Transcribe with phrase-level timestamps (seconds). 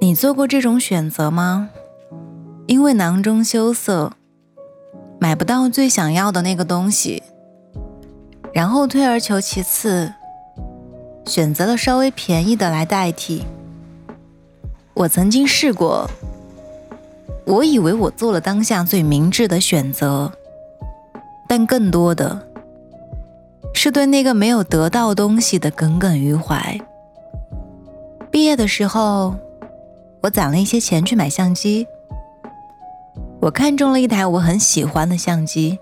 [0.00, 1.70] 你做过这种选择吗？
[2.66, 4.12] 因为囊中羞涩，
[5.18, 7.22] 买不到最想要的那个东西，
[8.52, 10.12] 然后退而求其次，
[11.26, 13.44] 选择了稍微便宜的来代替。
[14.94, 16.08] 我曾经试过，
[17.44, 20.30] 我以为我做了当下最明智的选择，
[21.48, 22.46] 但更多的
[23.74, 26.80] 是对那个没有得到东西的耿耿于怀。
[28.30, 29.34] 毕业的时候。
[30.22, 31.86] 我攒了一些钱去买相机，
[33.40, 35.78] 我看中了一台我很喜欢的相机，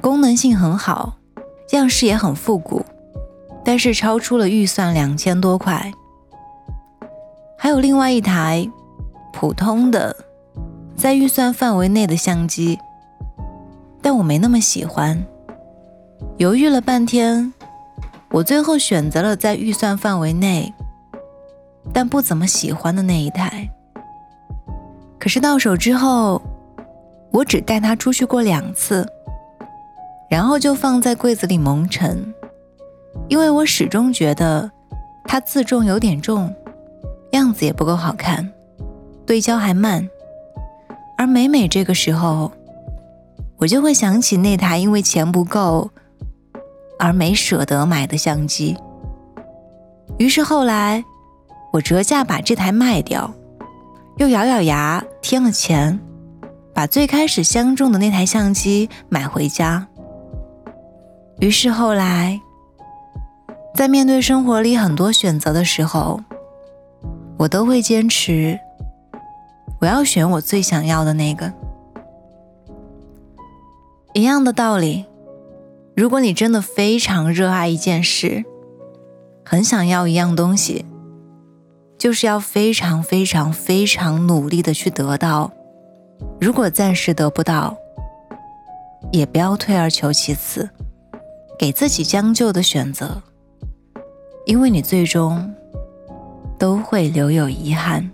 [0.00, 1.14] 功能性很好，
[1.70, 2.84] 样式也很复古，
[3.64, 5.92] 但是超出了预算两千多块。
[7.56, 8.68] 还有另外一台
[9.32, 10.14] 普通的，
[10.96, 12.78] 在预算范围内的相机，
[14.02, 15.24] 但我没那么喜欢。
[16.38, 17.52] 犹豫了半天，
[18.30, 20.74] 我最后选择了在预算范围内。
[21.92, 23.70] 但不怎么喜欢的那一台，
[25.18, 26.42] 可是到手之后，
[27.30, 29.06] 我只带它出去过两次，
[30.28, 32.34] 然后就放在柜子里蒙尘，
[33.28, 34.70] 因为我始终觉得
[35.24, 36.54] 它自重有点重，
[37.32, 38.52] 样子也不够好看，
[39.24, 40.06] 对焦还慢，
[41.16, 42.52] 而每每这个时候，
[43.56, 45.90] 我就会想起那台因为钱不够
[46.98, 48.76] 而没舍得买的相机，
[50.18, 51.02] 于是后来。
[51.76, 53.34] 我折价把这台卖掉，
[54.16, 56.00] 又咬咬牙添了钱，
[56.72, 59.86] 把最开始相中的那台相机买回家。
[61.38, 62.40] 于是后来，
[63.74, 66.18] 在面对生活里很多选择的时候，
[67.36, 68.58] 我都会坚持，
[69.82, 71.52] 我要选我最想要的那个。
[74.14, 75.04] 一样的道理，
[75.94, 78.46] 如果你真的非常热爱一件事，
[79.44, 80.86] 很想要一样东西。
[81.98, 85.50] 就是要非常非常非常努力的去得到，
[86.40, 87.76] 如果暂时得不到，
[89.12, 90.68] 也不要退而求其次，
[91.58, 93.22] 给自己将就的选择，
[94.44, 95.54] 因为你最终
[96.58, 98.10] 都会留有遗憾。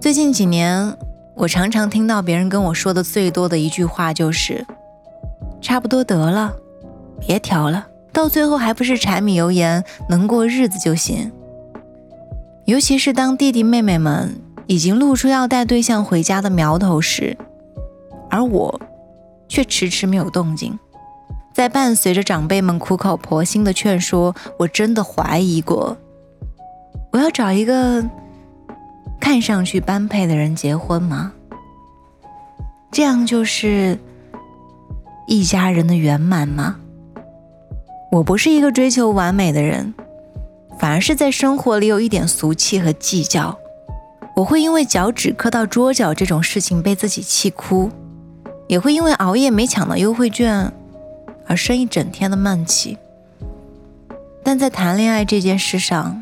[0.00, 0.96] 最近几年，
[1.34, 4.66] 我常常听到别人跟我说的最多的一句话就是
[5.60, 6.54] ：“差不多得了，
[7.18, 11.30] 别调了。”到最后还不是柴米油盐，能过日子就行。
[12.66, 17.36] 尤其是当弟弟妹妹们已经露出要带对象回家的苗头时，
[18.28, 18.80] 而我
[19.48, 20.78] 却迟迟没有动静。
[21.52, 25.96] 在伴随着长辈们苦口婆心的劝说，我真的怀疑过，
[27.12, 28.04] 我要找一个
[29.20, 31.32] 看上去般配的人结婚吗？
[32.92, 33.98] 这样就是
[35.26, 36.76] 一家人的圆满吗？
[38.10, 39.94] 我不是一个追求完美的人，
[40.80, 43.56] 反而是在生活里有一点俗气和计较。
[44.34, 47.88] 我会因为脚趾磕到桌角这种事情被自己气哭，
[48.66, 50.72] 也会因为熬夜没抢到优惠券
[51.46, 52.98] 而生一整天的闷气。
[54.42, 56.20] 但在谈恋爱这件事上，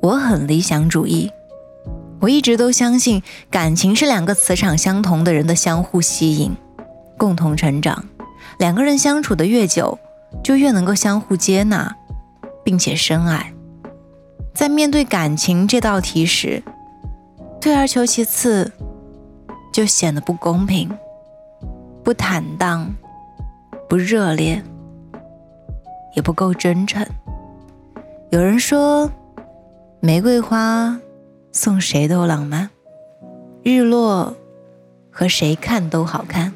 [0.00, 1.30] 我很理想主义。
[2.18, 6.56] 我一直都相信，感情是两个磁场相同的人的相互吸引，
[7.16, 8.04] 共同成长。
[8.58, 9.98] 两个人相处的越久，
[10.42, 11.96] 就越能够相互接纳，
[12.64, 13.52] 并且深爱。
[14.54, 16.62] 在面对感情这道题时，
[17.60, 18.72] 退而求其次，
[19.72, 20.90] 就显得不公平、
[22.02, 22.94] 不坦荡、
[23.88, 24.62] 不热烈，
[26.14, 27.06] 也不够真诚。
[28.30, 29.10] 有人说，
[30.00, 30.98] 玫瑰花
[31.52, 32.70] 送谁都浪漫，
[33.62, 34.34] 日落
[35.10, 36.52] 和谁看都好看。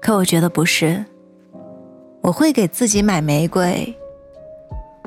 [0.00, 1.04] 可我觉得不是。
[2.26, 3.94] 我会给自己买玫瑰，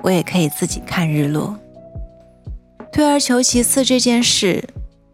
[0.04, 1.54] 我也可以自己看日落。
[2.94, 4.64] 退而求其次这件事，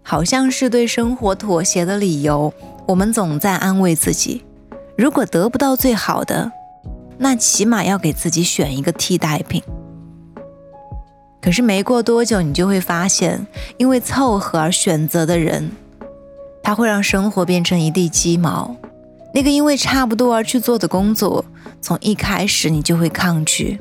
[0.03, 2.53] 好像是对生活妥协的理由。
[2.85, 4.45] 我们总在安慰自己，
[4.95, 6.51] 如果得不到最好的，
[7.17, 9.63] 那起码要给自己选一个替代品。
[11.41, 13.47] 可是没过多久，你就会发现，
[13.77, 15.71] 因为凑合而选择的人，
[16.61, 18.75] 他会让生活变成一地鸡毛。
[19.35, 21.43] 那个因为差不多而去做的工作，
[21.81, 23.77] 从一开始你就会抗拒。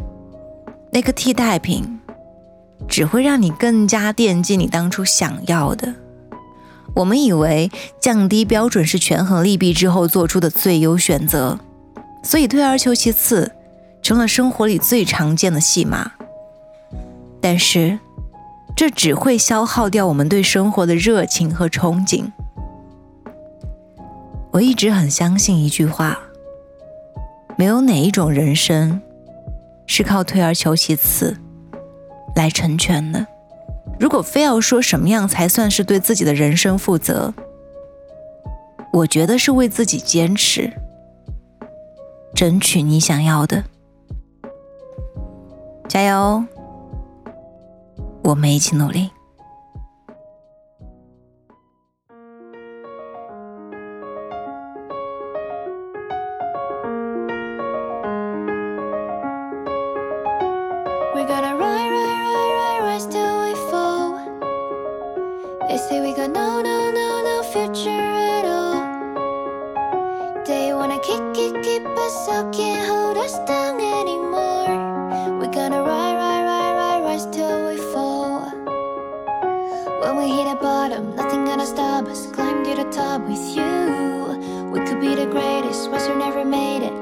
[0.90, 2.00] 那个替代品，
[2.88, 5.94] 只会让你更加惦记你当初想要的。
[6.96, 7.70] 我们以为
[8.00, 11.60] 降低标准是权衡利弊之后做出的最优选择，
[12.24, 13.52] 所以退而求其次，
[14.02, 16.10] 成了生活里最常见的戏码。
[17.40, 18.00] 但是，
[18.74, 22.32] 这只会消耗掉我们对生活的热情和憧憬。
[24.54, 26.16] 我一直很相信一句话：
[27.56, 29.02] 没有哪一种人生
[29.84, 31.36] 是靠退而求其次
[32.36, 33.26] 来成全的。
[33.98, 37.34] 如果非要说什么样才算是对自己的人生负责，
[38.92, 40.72] 我觉得是为自己坚持，
[42.32, 43.64] 争取你想要的。
[45.88, 46.44] 加油，
[48.22, 49.10] 我们一起努力。
[65.74, 68.78] They say we got no, no, no, no future at all.
[70.46, 74.70] They wanna kick, kick, keep us out, can't hold us down anymore.
[75.38, 78.42] We're gonna ride, ride, ride, ride, rise till we fall.
[80.00, 82.30] When we hit the bottom, nothing gonna stop us.
[82.30, 84.70] Climb to the top with you.
[84.70, 86.93] We could be the greatest, who never made it.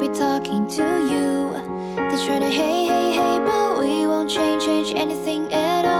[0.00, 1.52] Be talking to you.
[1.94, 5.99] They try to hey, hey, hey, but we won't change, change anything at all.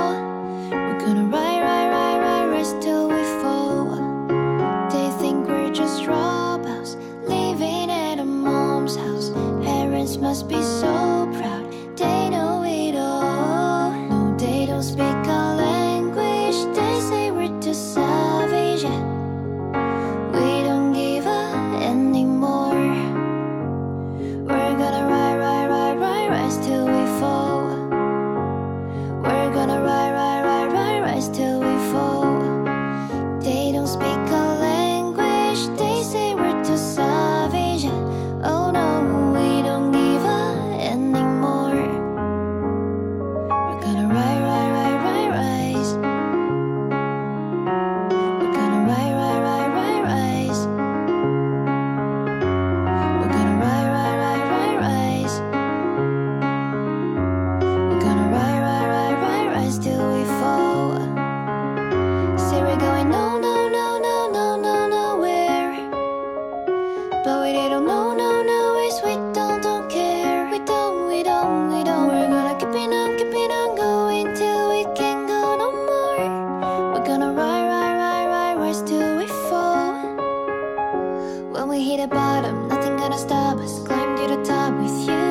[82.30, 83.74] Bottom, nothing gonna stop us.
[83.86, 85.26] Climb to the top with you.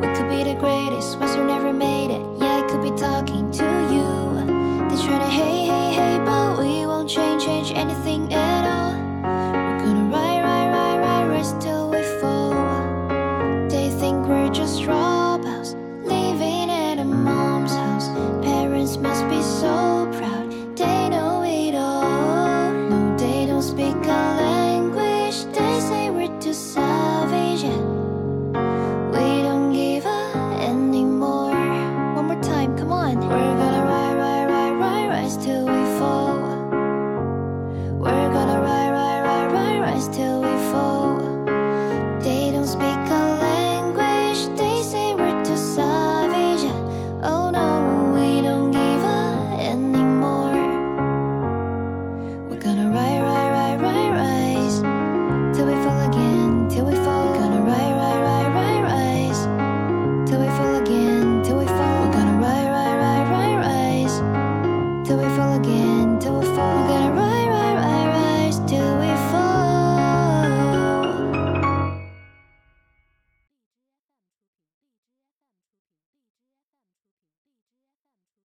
[0.00, 1.95] We could be the greatest, ones who never made